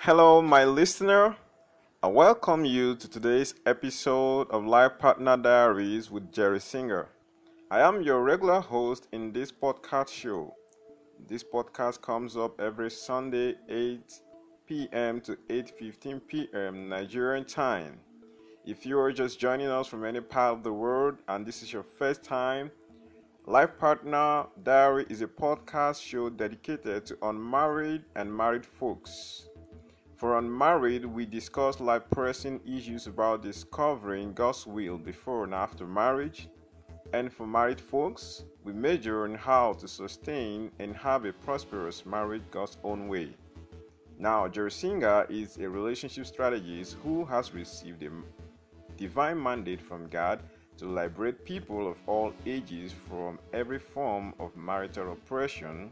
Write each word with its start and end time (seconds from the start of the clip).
Hello, 0.00 0.40
my 0.40 0.64
listener. 0.64 1.36
I 2.02 2.06
welcome 2.08 2.64
you 2.64 2.94
to 2.96 3.08
today's 3.08 3.54
episode 3.64 4.48
of 4.50 4.64
Life 4.64 4.98
Partner 4.98 5.36
Diaries 5.36 6.10
with 6.10 6.30
Jerry 6.30 6.60
Singer. 6.60 7.08
I 7.70 7.80
am 7.80 8.02
your 8.02 8.22
regular 8.22 8.60
host 8.60 9.08
in 9.10 9.32
this 9.32 9.50
podcast 9.50 10.10
show. 10.10 10.54
This 11.26 11.42
podcast 11.42 12.02
comes 12.02 12.36
up 12.36 12.60
every 12.60 12.90
Sunday 12.90 13.54
8 13.68 14.20
p.m. 14.66 15.20
to 15.22 15.36
8:15 15.48 16.20
p.m. 16.28 16.88
Nigerian 16.88 17.44
time. 17.46 17.98
If 18.64 18.86
you 18.86 19.00
are 19.00 19.12
just 19.12 19.40
joining 19.40 19.68
us 19.68 19.88
from 19.88 20.04
any 20.04 20.20
part 20.20 20.58
of 20.58 20.62
the 20.62 20.72
world 20.72 21.16
and 21.26 21.44
this 21.44 21.62
is 21.62 21.72
your 21.72 21.82
first 21.82 22.22
time, 22.22 22.70
Life 23.46 23.78
Partner 23.78 24.46
Diary 24.62 25.06
is 25.08 25.22
a 25.22 25.26
podcast 25.26 26.02
show 26.02 26.28
dedicated 26.28 27.06
to 27.06 27.18
unmarried 27.22 28.04
and 28.14 28.32
married 28.32 28.66
folks. 28.66 29.45
For 30.16 30.38
unmarried, 30.38 31.04
we 31.04 31.26
discuss 31.26 31.78
life 31.78 32.04
pressing 32.10 32.60
issues 32.66 33.06
about 33.06 33.42
discovering 33.42 34.32
God's 34.32 34.66
will 34.66 34.96
before 34.96 35.44
and 35.44 35.52
after 35.52 35.86
marriage. 35.86 36.48
And 37.12 37.30
for 37.30 37.46
married 37.46 37.78
folks, 37.78 38.44
we 38.64 38.72
major 38.72 39.24
on 39.24 39.34
how 39.34 39.74
to 39.74 39.86
sustain 39.86 40.70
and 40.78 40.96
have 40.96 41.26
a 41.26 41.34
prosperous 41.34 42.06
marriage 42.06 42.44
God's 42.50 42.78
own 42.82 43.08
way. 43.08 43.36
Now, 44.18 44.48
Jerry 44.48 44.70
Singer 44.70 45.26
is 45.28 45.58
a 45.58 45.68
relationship 45.68 46.24
strategist 46.24 46.96
who 47.04 47.26
has 47.26 47.52
received 47.52 48.02
a 48.02 48.10
divine 48.96 49.42
mandate 49.42 49.82
from 49.82 50.08
God 50.08 50.40
to 50.78 50.86
liberate 50.86 51.44
people 51.44 51.86
of 51.86 51.98
all 52.06 52.32
ages 52.46 52.90
from 53.06 53.38
every 53.52 53.78
form 53.78 54.32
of 54.40 54.56
marital 54.56 55.12
oppression. 55.12 55.90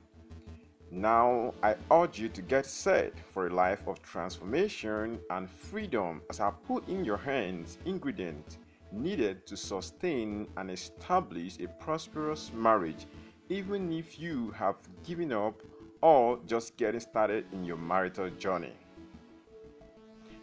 Now, 0.94 1.52
I 1.60 1.74
urge 1.90 2.20
you 2.20 2.28
to 2.28 2.40
get 2.40 2.64
set 2.64 3.18
for 3.18 3.48
a 3.48 3.52
life 3.52 3.88
of 3.88 4.00
transformation 4.00 5.18
and 5.28 5.50
freedom 5.50 6.22
as 6.30 6.38
I 6.38 6.52
put 6.68 6.88
in 6.88 7.04
your 7.04 7.16
hands 7.16 7.78
ingredients 7.84 8.59
needed 8.92 9.45
to 9.48 9.56
sustain 9.56 10.46
and 10.56 10.70
establish 10.70 11.59
a 11.59 11.66
prosperous 11.82 12.52
marriage, 12.54 13.06
even 13.48 13.92
if 13.92 14.20
you 14.20 14.52
have 14.52 14.76
given 15.04 15.32
up 15.32 15.60
or 16.01 16.38
just 16.46 16.76
getting 16.76 17.01
started 17.01 17.45
in 17.52 17.64
your 17.64 17.76
marital 17.76 18.30
journey. 18.30 18.74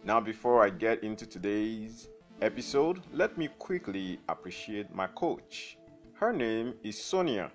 Now, 0.03 0.19
before 0.19 0.65
I 0.65 0.69
get 0.69 1.01
into 1.01 1.25
today's 1.25 2.09
episode, 2.41 2.99
let 3.13 3.37
me 3.37 3.47
quickly 3.57 4.19
appreciate 4.27 4.93
my 4.93 5.07
coach. 5.07 5.77
Her 6.15 6.33
name 6.33 6.73
is 6.83 7.01
Sonia, 7.01 7.51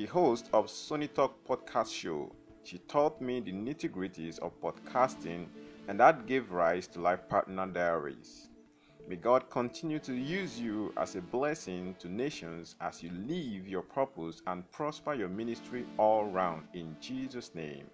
the 0.00 0.06
host 0.06 0.48
of 0.54 0.64
Sony 0.66 1.12
Talk 1.12 1.46
podcast 1.46 1.92
show. 1.94 2.32
She 2.62 2.78
taught 2.78 3.20
me 3.20 3.38
the 3.40 3.52
nitty 3.52 3.90
gritties 3.90 4.38
of 4.38 4.58
podcasting, 4.58 5.44
and 5.88 6.00
that 6.00 6.24
gave 6.24 6.52
rise 6.52 6.86
to 6.86 7.02
Life 7.02 7.28
Partner 7.28 7.66
Diaries. 7.66 8.48
May 9.06 9.16
God 9.16 9.50
continue 9.50 9.98
to 9.98 10.14
use 10.14 10.58
you 10.58 10.90
as 10.96 11.16
a 11.16 11.20
blessing 11.20 11.94
to 11.98 12.08
nations 12.08 12.76
as 12.80 13.02
you 13.02 13.10
live 13.28 13.68
your 13.68 13.82
purpose 13.82 14.40
and 14.46 14.70
prosper 14.72 15.12
your 15.12 15.28
ministry 15.28 15.84
all 15.98 16.24
round. 16.24 16.62
In 16.72 16.96
Jesus' 16.98 17.54
name, 17.54 17.84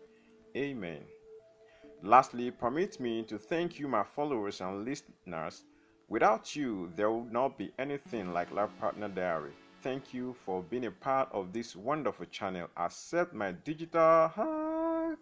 Amen. 0.57 1.01
Lastly, 2.05 2.53
permit 2.53 3.01
me 3.01 3.25
to 3.25 3.37
thank 3.37 3.81
you, 3.81 3.89
my 3.89 4.05
followers 4.05 4.61
and 4.61 4.85
listeners 4.85 5.65
Without 6.09 6.55
you, 6.55 6.93
there 6.95 7.11
would 7.11 7.33
not 7.33 7.59
be 7.59 7.73
anything 7.81 8.33
like 8.33 8.53
Life 8.53 8.71
Partner 8.79 9.09
Diary. 9.09 9.51
Thank 9.87 10.13
you 10.13 10.35
for 10.45 10.65
being 10.65 10.87
a 10.87 10.91
part 10.91 11.29
of 11.31 11.53
this 11.53 11.77
wonderful 11.77 12.27
channel. 12.27 12.67
Accept 12.77 13.33
my 13.33 13.53
digital 13.53 14.27
hug. 14.27 15.19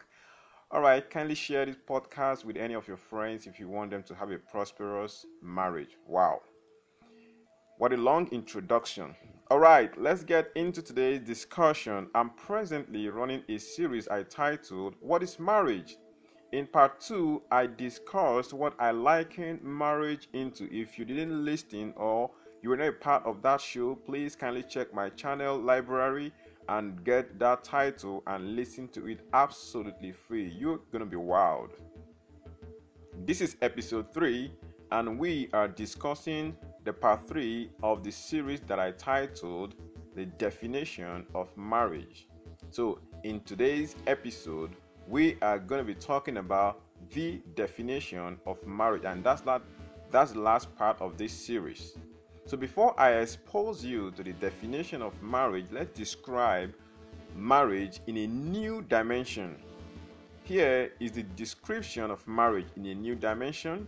Alright, 0.72 1.10
kindly 1.10 1.34
share 1.34 1.66
this 1.66 1.76
podcast 1.86 2.46
with 2.46 2.56
any 2.56 2.72
of 2.72 2.88
your 2.88 2.96
friends 2.96 3.46
if 3.46 3.60
you 3.60 3.68
want 3.68 3.90
them 3.90 4.02
to 4.04 4.14
have 4.14 4.30
a 4.30 4.38
prosperous 4.38 5.26
marriage. 5.42 5.98
Wow. 6.06 6.40
What 7.76 7.92
a 7.92 7.98
long 7.98 8.26
introduction. 8.32 9.14
Alright, 9.50 10.00
let's 10.00 10.24
get 10.24 10.50
into 10.55 10.80
today's 10.80 11.20
discussion. 11.20 12.08
I'm 12.14 12.30
presently 12.30 13.10
running 13.10 13.42
a 13.50 13.58
series 13.58 14.08
I 14.08 14.22
titled 14.22 14.94
What 14.98 15.22
is 15.22 15.39
Marriage? 15.39 15.98
In 16.52 16.66
part 16.66 17.02
two, 17.02 17.42
I 17.50 17.66
discussed 17.66 18.55
what 18.55 18.72
I 18.78 18.92
liken 18.92 19.60
marriage 19.62 20.28
into. 20.33 20.74
If 20.74 20.98
you 20.98 21.05
didn't 21.05 21.44
listen 21.44 21.92
or 21.98 22.30
you 22.64 22.70
were 22.70 22.79
not 22.79 22.89
a 22.89 22.92
part 22.92 23.23
of 23.27 23.42
that 23.42 23.61
show, 23.61 23.95
please 23.95 24.35
kindly 24.35 24.63
check 24.63 24.95
my 24.95 25.11
channel 25.11 25.58
library 25.58 26.33
and 26.70 27.05
get 27.05 27.39
that 27.39 27.63
title 27.63 28.23
and 28.27 28.57
listen 28.57 28.89
to 28.89 29.07
it 29.07 29.20
absolutely 29.35 30.13
free. 30.13 30.48
You're 30.58 30.80
gonna 30.91 31.05
be 31.05 31.19
wild. 31.19 31.73
This 33.27 33.42
is 33.42 33.57
episode 33.61 34.14
three, 34.14 34.51
and 34.92 35.19
we 35.19 35.51
are 35.52 35.69
discussing 35.69 36.57
the 36.85 36.92
part 36.95 37.29
three 37.29 37.70
of 37.83 38.02
the 38.02 38.11
series 38.11 38.63
that 38.63 38.81
I 38.81 38.92
titled 38.92 39.75
The 40.14 40.25
Definition 40.25 41.27
of 41.35 41.55
Marriage. 41.58 42.29
So, 42.70 42.98
in 43.25 43.41
today's 43.41 43.95
episode, 44.07 44.75
we 45.07 45.36
are 45.42 45.58
to 45.58 45.85
be 45.85 45.95
talking 45.95 46.39
about 46.39 46.81
the 47.11 47.42
definition 47.57 48.39
of 48.46 48.67
marriage, 48.67 49.05
and 49.05 49.23
that's 49.23 49.45
not 49.45 49.63
that's 50.11 50.33
the 50.33 50.41
last 50.41 50.75
part 50.77 50.98
of 51.02 51.19
this 51.19 51.33
series. 51.35 51.98
So 52.46 52.58
before 52.58 52.98
I 53.00 53.12
expose 53.12 53.82
you 53.82 54.10
to 54.10 54.22
the 54.22 54.34
definition 54.34 55.00
of 55.00 55.20
marriage, 55.22 55.64
let's 55.72 55.96
describe 55.96 56.74
marriage 57.34 58.00
in 58.06 58.18
a 58.18 58.27
new 58.27 58.82
dimension. 58.82 59.56
Here 60.42 60.92
is 61.00 61.12
the 61.12 61.22
description 61.22 62.10
of 62.10 62.27
marriage 62.28 62.66
in 62.77 62.84
a 62.84 62.94
new 62.94 63.14
dimension, 63.14 63.86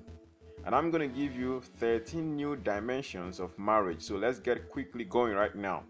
and 0.65 0.75
I'm 0.75 0.91
going 0.91 1.07
to 1.07 1.15
give 1.15 1.37
you 1.37 1.61
13 1.81 2.35
new 2.35 2.57
dimensions 2.57 3.41
of 3.41 3.57
marriage. 3.59 4.01
So 4.01 4.17
let's 4.17 4.39
get 4.39 4.71
quickly 4.71 5.05
going 5.05 5.35
right 5.35 5.55
now. 5.55 5.83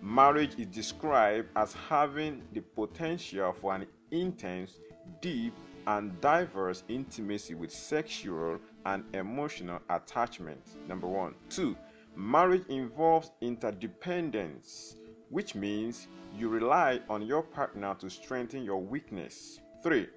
Marriage 0.00 0.54
is 0.58 0.66
described 0.66 1.48
as 1.56 1.72
having 1.88 2.42
the 2.52 2.60
potential 2.60 3.52
for 3.52 3.74
an 3.74 3.84
intense, 4.12 4.78
deep, 5.20 5.54
and 5.88 6.20
diverse 6.20 6.84
intimacy 6.88 7.54
with 7.54 7.72
sexual 7.72 8.60
and 8.86 9.02
emotional 9.12 9.80
attachment. 9.90 10.60
Number 10.88 11.08
one. 11.08 11.34
Two, 11.50 11.76
marriage 12.16 12.66
involves 12.68 13.30
interdependence, 13.40 14.96
which 15.30 15.54
means 15.54 16.08
you 16.36 16.48
rely 16.48 17.00
on 17.08 17.22
your 17.22 17.42
partner 17.42 17.94
to 17.98 18.10
strengthen 18.10 18.64
your 18.64 18.80
weakness. 18.80 19.60
Three, 19.82 20.08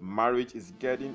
marriage 0.00 0.54
is 0.54 0.72
getting 0.78 1.14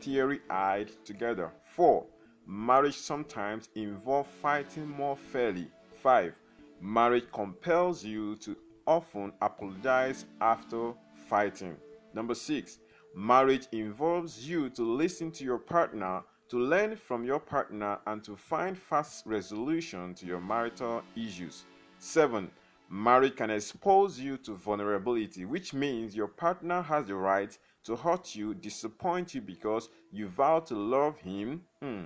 teary 0.00 0.40
eyed 0.48 0.90
together. 1.04 1.50
Four, 1.74 2.06
marriage 2.46 2.96
sometimes 2.96 3.68
involves 3.74 4.28
fighting 4.40 4.88
more 4.88 5.16
fairly. 5.16 5.68
Five, 6.02 6.34
marriage 6.80 7.26
compels 7.32 8.04
you 8.04 8.36
to 8.36 8.56
often 8.86 9.32
apologize 9.40 10.24
after 10.40 10.92
fighting. 11.28 11.76
Number 12.14 12.34
six, 12.34 12.78
marriage 13.14 13.66
involves 13.72 14.48
you 14.48 14.70
to 14.70 14.82
listen 14.82 15.30
to 15.32 15.44
your 15.44 15.58
partner, 15.58 16.22
to 16.50 16.58
learn 16.58 16.96
from 16.96 17.24
your 17.24 17.38
partner, 17.38 17.98
and 18.06 18.22
to 18.24 18.36
find 18.36 18.76
fast 18.76 19.24
resolution 19.24 20.14
to 20.14 20.26
your 20.26 20.40
marital 20.40 21.02
issues. 21.16 21.64
Seven, 21.98 22.50
marriage 22.88 23.36
can 23.36 23.50
expose 23.50 24.18
you 24.18 24.36
to 24.38 24.56
vulnerability, 24.56 25.44
which 25.44 25.72
means 25.72 26.16
your 26.16 26.26
partner 26.26 26.82
has 26.82 27.06
the 27.06 27.14
right 27.14 27.56
to 27.84 27.94
hurt 27.94 28.34
you, 28.34 28.52
disappoint 28.52 29.32
you 29.32 29.40
because 29.40 29.90
you 30.10 30.26
vow 30.26 30.58
to 30.58 30.74
love 30.74 31.18
him. 31.20 31.62
Hmm. 31.80 32.04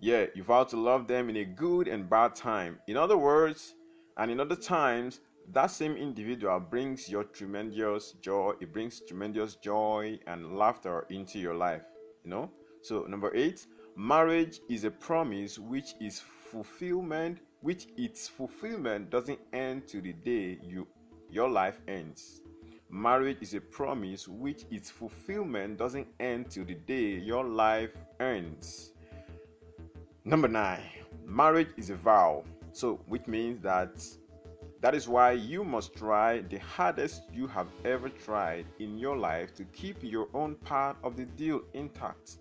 Yeah, 0.00 0.26
you 0.34 0.42
vow 0.42 0.64
to 0.64 0.76
love 0.76 1.08
them 1.08 1.30
in 1.30 1.38
a 1.38 1.44
good 1.44 1.88
and 1.88 2.08
bad 2.08 2.34
time. 2.34 2.78
In 2.86 2.98
other 2.98 3.16
words, 3.16 3.74
and 4.18 4.30
in 4.30 4.38
other 4.38 4.54
times, 4.54 5.20
that 5.52 5.70
same 5.70 5.96
individual 5.96 6.60
brings 6.60 7.08
your 7.08 7.24
tremendous 7.24 8.12
joy 8.20 8.52
it 8.60 8.70
brings 8.70 9.00
tremendous 9.00 9.54
joy 9.54 10.18
and 10.26 10.58
laughter 10.58 11.06
into 11.08 11.38
your 11.38 11.54
life 11.54 11.80
you 12.22 12.30
know 12.30 12.50
so 12.88 13.02
number 13.02 13.30
eight 13.36 13.66
marriage 13.96 14.60
is 14.70 14.84
a 14.84 14.90
promise 14.90 15.58
which 15.58 15.94
is 16.00 16.20
fulfillment 16.20 17.38
which 17.60 17.88
its 17.98 18.26
fulfillment 18.26 19.10
doesn't 19.10 19.38
end 19.52 19.86
to 19.86 20.00
the 20.00 20.14
day 20.14 20.58
you 20.62 20.86
your 21.30 21.50
life 21.50 21.82
ends. 21.86 22.40
Marriage 22.88 23.36
is 23.42 23.52
a 23.52 23.60
promise 23.60 24.26
which 24.26 24.64
its 24.70 24.88
fulfillment 24.88 25.76
doesn't 25.76 26.06
end 26.18 26.50
till 26.50 26.64
the 26.64 26.76
day 26.76 27.18
your 27.18 27.44
life 27.44 27.94
ends. 28.20 28.92
Number 30.24 30.48
nine 30.48 30.80
marriage 31.26 31.68
is 31.76 31.90
a 31.90 31.96
vow. 31.96 32.42
So 32.72 33.00
which 33.06 33.26
means 33.26 33.60
that 33.64 34.02
that 34.80 34.94
is 34.94 35.06
why 35.08 35.32
you 35.32 35.62
must 35.62 35.94
try 35.94 36.40
the 36.40 36.58
hardest 36.58 37.24
you 37.34 37.48
have 37.48 37.66
ever 37.84 38.08
tried 38.08 38.64
in 38.78 38.96
your 38.96 39.18
life 39.18 39.52
to 39.56 39.64
keep 39.64 39.98
your 40.02 40.28
own 40.32 40.54
part 40.54 40.96
of 41.02 41.16
the 41.16 41.26
deal 41.26 41.60
intact. 41.74 42.38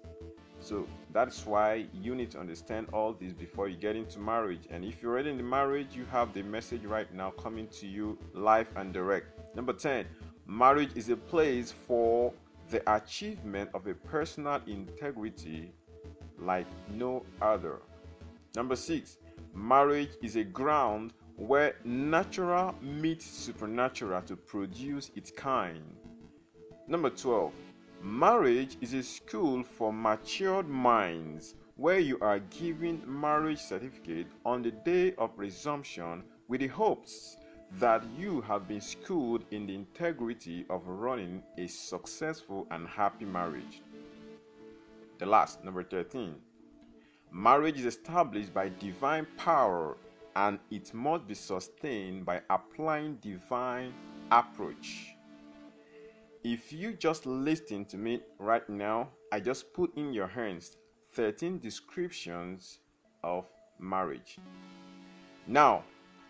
So 0.67 0.85
that's 1.13 1.45
why 1.45 1.85
you 1.93 2.13
need 2.13 2.29
to 2.31 2.39
understand 2.41 2.87
all 2.91 3.13
this 3.13 3.31
before 3.31 3.69
you 3.69 3.77
get 3.77 3.95
into 3.95 4.19
marriage. 4.19 4.67
And 4.69 4.83
if 4.83 5.01
you're 5.01 5.13
already 5.13 5.29
in 5.29 5.37
the 5.37 5.43
marriage, 5.43 5.95
you 5.95 6.03
have 6.11 6.33
the 6.33 6.43
message 6.43 6.83
right 6.83 7.11
now 7.13 7.29
coming 7.31 7.67
to 7.79 7.87
you 7.87 8.17
live 8.33 8.67
and 8.75 8.91
direct. 8.91 9.27
Number 9.55 9.71
10, 9.71 10.05
marriage 10.45 10.89
is 10.93 11.07
a 11.07 11.15
place 11.15 11.71
for 11.71 12.33
the 12.69 12.81
achievement 12.93 13.69
of 13.73 13.87
a 13.87 13.93
personal 13.93 14.59
integrity 14.67 15.71
like 16.37 16.67
no 16.93 17.23
other. 17.41 17.79
Number 18.53 18.75
six, 18.75 19.19
marriage 19.53 20.17
is 20.21 20.35
a 20.35 20.43
ground 20.43 21.13
where 21.37 21.75
natural 21.85 22.75
meets 22.81 23.25
supernatural 23.25 24.21
to 24.23 24.35
produce 24.35 25.11
its 25.15 25.31
kind. 25.31 25.95
Number 26.89 27.09
12, 27.09 27.53
marriage 28.07 28.77
is 28.79 28.93
a 28.93 29.03
school 29.03 29.61
for 29.61 29.91
matured 29.91 30.67
minds 30.67 31.55
where 31.75 31.99
you 31.99 32.17
are 32.21 32.39
given 32.39 33.01
marriage 33.05 33.59
certificate 33.59 34.27
on 34.45 34.61
the 34.61 34.71
day 34.71 35.13
of 35.17 35.29
resumption 35.35 36.23
with 36.47 36.61
the 36.61 36.67
hopes 36.67 37.35
that 37.79 38.01
you 38.17 38.39
have 38.39 38.65
been 38.65 38.79
schooled 38.79 39.43
in 39.51 39.67
the 39.67 39.75
integrity 39.75 40.65
of 40.69 40.87
running 40.87 41.43
a 41.57 41.67
successful 41.67 42.65
and 42.71 42.87
happy 42.87 43.25
marriage. 43.25 43.81
The 45.19 45.25
last, 45.25 45.63
number 45.65 45.83
13. 45.83 46.33
Marriage 47.33 47.77
is 47.77 47.85
established 47.85 48.53
by 48.53 48.69
divine 48.79 49.27
power 49.35 49.97
and 50.37 50.59
it 50.71 50.93
must 50.93 51.27
be 51.27 51.33
sustained 51.33 52.25
by 52.25 52.39
applying 52.49 53.15
divine 53.15 53.93
approach. 54.31 55.16
If 56.49 56.71
you 56.71 56.93
just 56.93 57.25
listen 57.25 57.83
to 57.87 57.97
me 57.97 58.21
right 58.39 58.67
now, 58.69 59.09
I 59.33 59.41
just 59.41 59.73
put 59.73 59.93
in 59.97 60.13
your 60.13 60.27
hands 60.27 60.77
13 61.11 61.59
descriptions 61.59 62.79
of 63.21 63.43
marriage. 63.79 64.37
Now, 65.45 65.83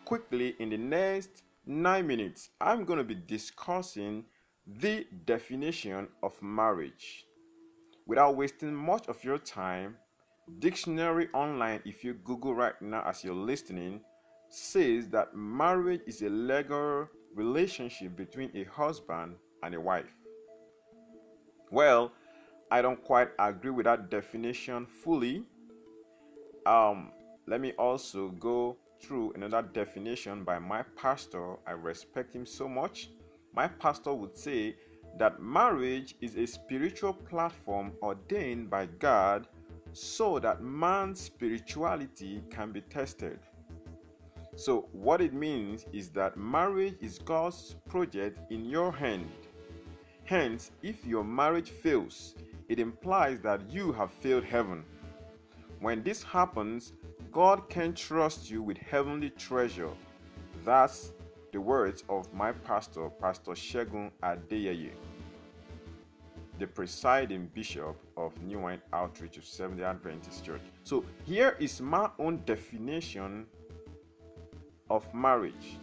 quickly 0.06 0.56
in 0.58 0.72
the 0.72 0.78
next 0.78 1.44
9 1.68 2.08
minutes, 2.08 2.50
I'm 2.60 2.84
going 2.84 2.98
to 2.98 3.04
be 3.04 3.14
discussing 3.14 4.26
the 4.66 5.06
definition 5.26 6.08
of 6.24 6.34
marriage. 6.42 7.28
Without 8.08 8.38
wasting 8.38 8.74
much 8.74 9.08
of 9.10 9.24
your 9.24 9.38
time, 9.38 9.98
Dictionary 10.58 11.28
Online, 11.36 11.80
if 11.86 12.04
you 12.04 12.16
Google 12.16 12.56
right 12.56 12.82
now 12.82 13.04
as 13.06 13.24
you're 13.24 13.36
listening, 13.36 14.02
says 14.50 15.10
that 15.10 15.36
marriage 15.36 16.02
is 16.08 16.24
a 16.24 16.30
legal 16.30 17.08
relationship 17.36 18.16
between 18.16 18.50
a 18.56 18.64
husband 18.64 19.36
and 19.64 19.76
a 19.76 19.82
wife. 19.82 20.14
Well, 21.72 22.12
I 22.72 22.82
don't 22.82 23.02
quite 23.04 23.30
agree 23.40 23.72
with 23.72 23.86
that 23.86 24.10
definition 24.10 24.86
fully. 24.86 25.44
Um, 26.66 27.12
let 27.48 27.62
me 27.62 27.72
also 27.74 28.30
go 28.30 28.78
through 29.02 29.34
another 29.34 29.62
definition 29.62 30.44
by 30.44 30.60
my 30.60 30.84
pastor. 30.96 31.56
I 31.66 31.72
respect 31.72 32.34
him 32.34 32.46
so 32.46 32.68
much. 32.68 33.10
My 33.54 33.68
pastor 33.68 34.14
would 34.14 34.38
say 34.38 34.76
that 35.18 35.42
marriage 35.42 36.16
is 36.22 36.36
a 36.36 36.46
spiritual 36.46 37.14
platform 37.14 37.94
ordained 38.02 38.70
by 38.70 38.86
God 39.00 39.48
so 39.94 40.40
that 40.40 40.62
man's 40.62 41.22
spirituality 41.22 42.44
can 42.50 42.72
be 42.72 42.82
tested. 42.82 43.40
So, 44.56 44.90
what 44.92 45.22
it 45.22 45.34
means 45.34 45.86
is 45.94 46.10
that 46.10 46.36
marriage 46.36 46.98
is 47.00 47.20
God's 47.20 47.76
project 47.88 48.52
in 48.52 48.66
your 48.66 48.92
hand. 48.92 49.30
Hence, 50.28 50.72
if 50.84 51.06
your 51.06 51.24
marriage 51.24 51.72
fails, 51.72 52.36
it 52.70 52.80
implies 52.80 53.40
that 53.42 53.62
you 53.72 53.92
have 53.94 54.12
failed 54.12 54.44
heaven. 54.44 54.84
When 55.80 56.04
this 56.04 56.22
happens, 56.22 56.94
God 57.32 57.70
can 57.70 57.94
trust 57.94 58.52
you 58.52 58.62
with 58.62 58.78
heavenly 58.78 59.30
treasure. 59.32 59.90
That's 60.66 61.14
the 61.52 61.62
words 61.62 62.04
of 62.10 62.32
my 62.34 62.52
pastor, 62.52 63.10
Pastor 63.10 63.52
Shegun 63.52 64.12
Adeyeye 64.22 64.92
the 66.60 66.68
presiding 66.68 67.50
bishop 67.54 67.96
of 68.16 68.34
New 68.42 68.60
Wine 68.60 68.82
Outreach 68.94 69.38
of 69.38 69.46
Seventh-day 69.46 69.84
Adventist 69.84 70.44
Church. 70.44 70.62
So 70.84 71.06
here 71.26 71.56
is 71.60 71.82
my 71.82 72.10
own 72.18 72.42
definition 72.46 73.46
of 74.90 75.12
marriage. 75.14 75.78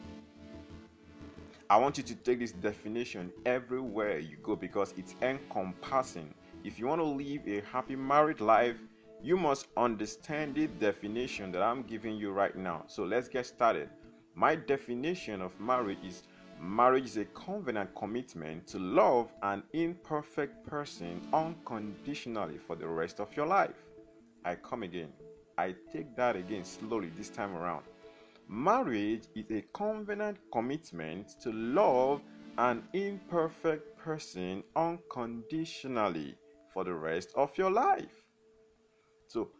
I 1.74 1.76
want 1.76 1.98
you 1.98 2.04
to 2.04 2.14
take 2.14 2.38
this 2.38 2.52
definition 2.52 3.32
everywhere 3.44 4.20
you 4.20 4.36
go 4.44 4.54
because 4.54 4.94
it's 4.96 5.16
encompassing. 5.22 6.32
If 6.62 6.78
you 6.78 6.86
want 6.86 7.00
to 7.00 7.04
live 7.04 7.48
a 7.48 7.62
happy 7.66 7.96
married 7.96 8.38
life, 8.38 8.76
you 9.20 9.36
must 9.36 9.66
understand 9.76 10.54
the 10.54 10.68
definition 10.68 11.50
that 11.50 11.62
I'm 11.62 11.82
giving 11.82 12.14
you 12.16 12.30
right 12.30 12.54
now. 12.56 12.84
So 12.86 13.02
let's 13.02 13.26
get 13.26 13.44
started. 13.46 13.88
My 14.36 14.54
definition 14.54 15.42
of 15.42 15.58
marriage 15.58 15.98
is 16.06 16.22
Marriage 16.60 17.06
is 17.06 17.16
a 17.16 17.24
covenant 17.24 17.92
commitment 17.96 18.68
to 18.68 18.78
love 18.78 19.32
an 19.42 19.64
imperfect 19.72 20.64
person 20.64 21.20
unconditionally 21.32 22.56
for 22.56 22.76
the 22.76 22.86
rest 22.86 23.18
of 23.18 23.36
your 23.36 23.46
life. 23.46 23.82
I 24.44 24.54
come 24.54 24.84
again. 24.84 25.08
I 25.58 25.74
take 25.92 26.14
that 26.14 26.36
again 26.36 26.62
slowly 26.64 27.10
this 27.16 27.30
time 27.30 27.56
around. 27.56 27.82
Marriage 28.49 29.25
is 29.35 29.50
a 29.50 29.62
covenant 29.73 30.38
commitment 30.52 31.35
to 31.41 31.50
love 31.52 32.20
an 32.58 32.82
imperfect 32.93 33.96
person 33.99 34.62
unconditionally 34.76 36.37
for 36.73 36.85
the 36.85 36.93
rest 36.93 37.31
of 37.37 37.56
your 37.56 37.70
life. 37.70 38.26
So, 39.29 39.50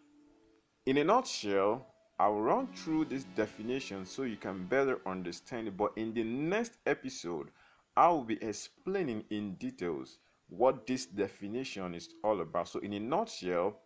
in 0.87 0.99
a 0.99 1.05
nutshell, 1.05 1.87
I'll 2.19 2.41
run 2.41 2.69
through 2.75 3.07
this 3.07 3.25
definition 3.37 4.05
so 4.05 4.23
you 4.23 4.37
can 4.37 4.67
better 4.67 5.01
understand 5.07 5.69
it. 5.69 5.77
But 5.77 5.93
in 5.97 6.13
the 6.15 6.23
next 6.23 6.75
episode, 6.87 7.49
I 7.97 8.09
will 8.09 8.25
be 8.25 8.43
explaining 8.43 9.25
in 9.31 9.55
details 9.55 10.19
what 10.49 10.87
this 10.87 11.07
definition 11.07 11.95
is 11.95 12.11
all 12.23 12.41
about. 12.41 12.69
So, 12.69 12.81
in 12.81 12.93
a 12.93 13.01
nutshell, 13.01 13.79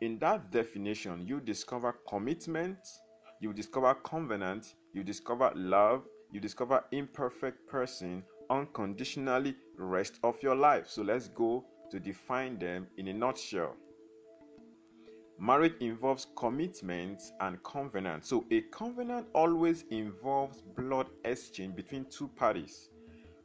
in 0.00 0.18
that 0.18 0.50
definition, 0.50 1.26
you 1.26 1.40
discover 1.40 1.96
commitment, 2.06 2.78
you 3.40 3.52
discover 3.52 3.94
covenant, 3.94 4.74
you 4.92 5.04
discover 5.04 5.52
love, 5.54 6.04
you 6.30 6.40
discover 6.40 6.84
imperfect 6.92 7.66
person 7.68 8.22
unconditionally 8.50 9.54
rest 9.76 10.18
of 10.22 10.42
your 10.42 10.54
life. 10.54 10.88
So 10.88 11.02
let's 11.02 11.28
go 11.28 11.64
to 11.90 12.00
define 12.00 12.58
them 12.58 12.86
in 12.96 13.08
a 13.08 13.12
nutshell. 13.12 13.76
Marriage 15.38 15.74
involves 15.80 16.28
commitment 16.34 17.22
and 17.40 17.62
covenant. 17.62 18.24
So, 18.24 18.46
a 18.50 18.62
covenant 18.62 19.26
always 19.34 19.84
involves 19.90 20.62
blood 20.62 21.08
exchange 21.26 21.76
between 21.76 22.06
two 22.06 22.28
parties. 22.28 22.88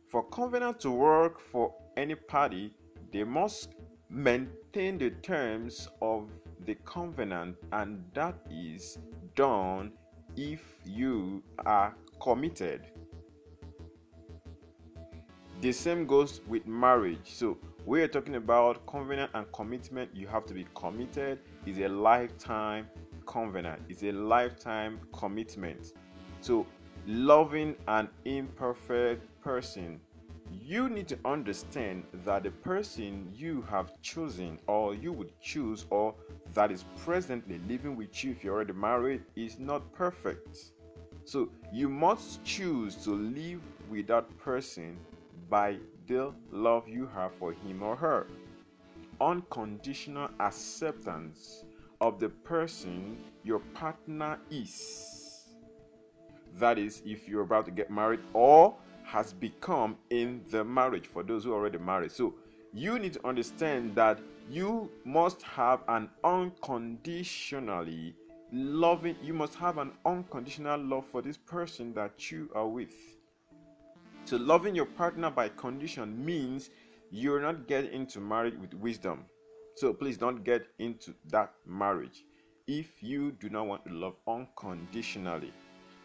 For 0.08 0.24
covenant 0.30 0.80
to 0.82 0.92
work 0.92 1.42
for 1.42 1.74
any 1.98 2.16
party, 2.16 2.74
they 3.12 3.26
must 3.26 3.76
maintain 4.10 4.98
the 4.98 5.10
terms 5.22 5.90
of 6.02 6.30
the 6.66 6.76
covenant, 6.86 7.58
and 7.74 8.04
that 8.14 8.36
is 8.50 8.98
done 9.36 9.94
if 10.36 10.62
you 10.86 11.44
are 11.66 11.96
committed. 12.22 12.82
The 15.62 15.72
same 15.72 16.06
goes 16.08 16.42
with 16.48 16.66
marriage. 16.66 17.34
So, 17.34 17.58
we 17.86 18.02
are 18.02 18.08
talking 18.08 18.36
about 18.36 18.86
covenant 18.86 19.32
and 19.34 19.52
commitment. 19.52 20.10
You 20.16 20.28
have 20.28 20.46
to 20.46 20.54
be 20.54 20.66
committed 20.76 21.40
it's 21.66 21.80
a 21.80 21.88
lifetime 21.88 22.88
covenant, 23.28 23.82
it's 23.88 24.04
a 24.04 24.12
lifetime 24.12 25.00
commitment. 25.14 25.94
So, 26.42 26.66
loving 27.06 27.76
an 27.88 28.10
imperfect 28.26 29.42
person, 29.42 30.00
you 30.60 30.90
need 30.90 31.08
to 31.10 31.20
understand 31.26 32.04
that 32.26 32.44
the 32.44 32.52
person 32.52 33.32
you 33.34 33.62
have 33.70 34.00
chosen 34.02 34.60
or 34.68 34.96
you 34.96 35.14
would 35.14 35.32
choose 35.42 35.86
or 35.90 36.14
that 36.54 36.72
is 36.72 36.86
presently 36.98 37.60
living 37.68 37.96
with 37.96 38.24
you 38.24 38.32
if 38.32 38.44
you're 38.44 38.56
already 38.56 38.74
married 38.74 39.24
is 39.36 39.60
not 39.60 39.92
perfect. 39.94 40.72
So, 41.26 41.50
you 41.72 41.88
must 41.88 42.44
choose 42.44 42.96
to 43.04 43.12
live 43.12 43.62
with 43.90 44.08
that 44.08 44.26
person 44.40 44.98
by 45.50 45.78
the 46.08 46.34
love 46.52 46.88
you 46.88 47.08
have 47.14 47.34
for 47.36 47.54
him 47.54 47.84
or 47.84 47.96
her 47.96 48.28
unconditional 49.22 50.30
acceptance 50.40 51.64
of 52.02 52.20
the 52.20 52.30
person 52.30 53.18
your 53.44 53.60
partner 53.74 54.40
is. 54.50 55.46
That 56.60 56.78
is, 56.78 57.02
if 57.06 57.30
you're 57.30 57.44
about 57.44 57.66
to 57.66 57.72
get 57.72 57.92
married 57.92 58.20
or 58.34 58.76
has 59.12 59.34
become 59.34 59.98
in 60.10 60.42
the 60.50 60.64
marriage 60.64 61.08
for 61.08 61.24
those 61.24 61.44
who 61.44 61.52
are 61.54 61.58
already 61.58 61.78
married. 61.78 62.12
So, 62.12 62.34
you 62.74 62.98
need 63.00 63.14
to 63.14 63.28
understand 63.28 63.96
that 63.96 64.20
you 64.50 64.90
must 65.04 65.42
have 65.42 65.82
an 65.88 66.10
unconditionally 66.24 68.16
loving, 68.54 69.16
you 69.22 69.34
must 69.34 69.56
have 69.56 69.78
an 69.78 69.92
unconditional 70.06 70.80
love 70.80 71.06
for 71.12 71.22
this 71.22 71.38
person 71.38 71.94
that 71.94 72.32
you 72.32 72.50
are 72.56 72.68
with. 72.68 72.94
So, 74.26 74.38
loving 74.38 74.76
your 74.76 74.86
partner 74.86 75.30
by 75.30 75.50
condition 75.50 76.24
means 76.24 76.70
you're 77.12 77.42
not 77.42 77.68
getting 77.68 77.92
into 77.92 78.22
marriage 78.22 78.56
with 78.60 78.74
wisdom. 78.74 79.26
So 79.76 79.94
please 79.94 80.18
don't 80.18 80.44
get 80.44 80.68
into 80.80 81.14
that 81.30 81.54
marriage 81.66 82.24
if 82.68 83.02
you 83.02 83.32
do 83.34 83.50
not 83.50 83.68
want 83.68 83.86
to 83.86 83.94
love 83.94 84.16
unconditionally. 84.28 85.52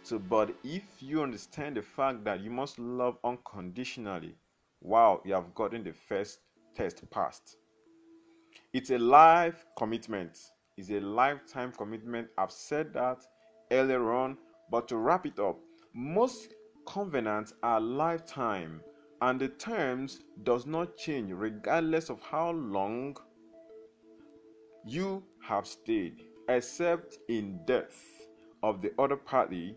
So, 0.06 0.20
but 0.20 0.54
if 0.62 0.84
you 1.00 1.20
understand 1.20 1.76
the 1.76 1.82
fact 1.82 2.22
that 2.26 2.40
you 2.40 2.48
must 2.48 2.78
love 2.78 3.18
unconditionally, 3.24 4.36
wow, 4.80 5.20
you 5.24 5.34
have 5.34 5.52
gotten 5.52 5.82
the 5.82 5.92
first 5.92 6.38
test 6.76 7.02
passed. 7.10 7.56
It's 8.72 8.90
a 8.90 8.98
life 8.98 9.66
commitment. 9.76 10.38
It's 10.76 10.90
a 10.90 11.00
lifetime 11.00 11.72
commitment. 11.72 12.28
I've 12.38 12.52
said 12.52 12.94
that 12.94 13.24
earlier 13.72 14.12
on, 14.12 14.38
but 14.70 14.86
to 14.86 14.96
wrap 14.96 15.26
it 15.26 15.40
up, 15.40 15.58
most 15.92 16.54
covenants 16.86 17.54
are 17.64 17.80
lifetime 17.80 18.82
and 19.22 19.40
the 19.40 19.48
terms 19.48 20.20
does 20.44 20.66
not 20.66 20.96
change 20.96 21.32
regardless 21.32 22.10
of 22.10 22.22
how 22.22 22.52
long 22.52 23.16
you 24.84 25.24
have 25.42 25.66
stayed 25.66 26.22
except 26.48 27.18
in 27.28 27.58
death 27.66 28.00
of 28.62 28.82
the 28.82 28.92
other 29.00 29.16
party 29.16 29.74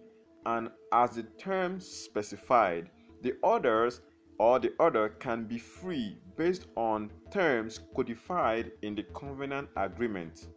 and 0.49 0.69
as 0.91 1.11
the 1.11 1.23
terms 1.37 1.87
specified 1.87 2.89
the 3.21 3.35
others 3.43 4.01
or 4.39 4.59
the 4.59 4.73
other 4.79 5.09
can 5.09 5.43
be 5.43 5.57
free 5.57 6.17
based 6.37 6.67
on 6.75 7.11
terms 7.29 7.81
codified 7.95 8.71
in 8.81 8.95
the 8.95 9.03
covenant 9.03 9.67
agreement. 9.75 10.47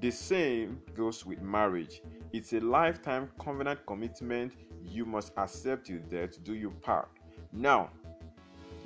The 0.00 0.12
same 0.12 0.80
goes 0.94 1.26
with 1.26 1.42
marriage. 1.42 2.00
It's 2.32 2.52
a 2.52 2.60
lifetime 2.60 3.28
covenant 3.42 3.80
commitment 3.86 4.52
you 4.84 5.04
must 5.04 5.32
accept 5.36 5.88
you 5.88 6.00
there 6.08 6.28
to 6.28 6.40
do 6.40 6.54
your 6.54 6.70
part. 6.70 7.08
Now 7.52 7.90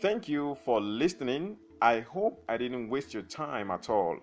Thank 0.00 0.28
you 0.28 0.56
for 0.64 0.80
listening. 0.80 1.56
I 1.80 2.00
hope 2.00 2.42
I 2.48 2.56
didn't 2.56 2.88
waste 2.88 3.14
your 3.14 3.22
time 3.24 3.70
at 3.70 3.88
all. 3.90 4.16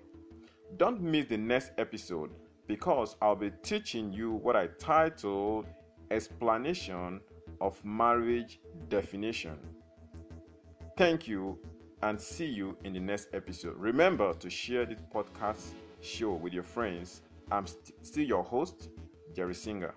Don't 0.78 1.02
miss 1.02 1.28
the 1.28 1.38
next 1.38 1.72
episode 1.78 2.32
because 2.68 3.16
I'll 3.22 3.36
be 3.36 3.52
teaching 3.64 4.12
you 4.12 4.34
what 4.34 4.56
I 4.56 4.68
titled 4.80 5.68
Explanation 6.12 7.22
of 7.62 7.84
Marriage 7.84 8.60
Definition. 8.90 9.58
Thank 10.98 11.28
you 11.28 11.58
and 12.02 12.20
see 12.20 12.46
you 12.46 12.78
in 12.84 12.94
the 12.94 13.00
next 13.00 13.30
episode. 13.34 13.76
Remember 13.78 14.34
to 14.34 14.50
share 14.50 14.86
this 14.86 15.00
podcast 15.14 15.70
show 16.02 16.34
with 16.34 16.54
your 16.54 16.64
friends. 16.64 17.22
I'm 17.52 17.68
st- 17.68 18.06
still 18.06 18.26
your 18.26 18.44
host, 18.44 18.90
Jerry 19.36 19.56
Singer. 19.56 19.94